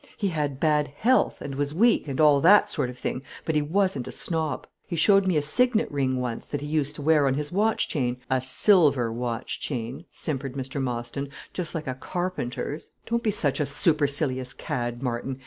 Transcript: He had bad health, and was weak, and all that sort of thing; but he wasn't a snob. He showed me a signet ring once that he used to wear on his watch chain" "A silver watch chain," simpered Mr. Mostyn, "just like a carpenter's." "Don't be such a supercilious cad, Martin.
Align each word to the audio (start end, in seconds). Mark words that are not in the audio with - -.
He 0.17 0.29
had 0.29 0.59
bad 0.59 0.87
health, 0.87 1.39
and 1.41 1.53
was 1.53 1.75
weak, 1.75 2.07
and 2.07 2.19
all 2.19 2.41
that 2.41 2.71
sort 2.71 2.89
of 2.89 2.97
thing; 2.97 3.21
but 3.45 3.53
he 3.53 3.61
wasn't 3.61 4.07
a 4.07 4.11
snob. 4.11 4.65
He 4.87 4.95
showed 4.95 5.27
me 5.27 5.37
a 5.37 5.43
signet 5.43 5.91
ring 5.91 6.19
once 6.19 6.47
that 6.47 6.61
he 6.61 6.65
used 6.65 6.95
to 6.95 7.03
wear 7.03 7.27
on 7.27 7.35
his 7.35 7.51
watch 7.51 7.87
chain" 7.87 8.17
"A 8.31 8.41
silver 8.41 9.13
watch 9.13 9.59
chain," 9.59 10.05
simpered 10.09 10.53
Mr. 10.55 10.81
Mostyn, 10.81 11.29
"just 11.53 11.75
like 11.75 11.85
a 11.85 11.93
carpenter's." 11.93 12.89
"Don't 13.05 13.21
be 13.21 13.29
such 13.29 13.59
a 13.59 13.65
supercilious 13.67 14.55
cad, 14.55 15.03
Martin. 15.03 15.37